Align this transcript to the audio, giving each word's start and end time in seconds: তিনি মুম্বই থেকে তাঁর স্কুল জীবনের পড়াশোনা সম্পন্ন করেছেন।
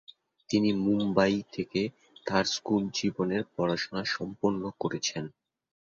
তিনি 0.49 0.69
মুম্বই 0.83 1.37
থেকে 1.53 1.81
তাঁর 2.25 2.45
স্কুল 2.47 2.83
জীবনের 2.93 3.43
পড়াশোনা 3.55 4.03
সম্পন্ন 4.07 4.61
করেছেন। 4.79 5.23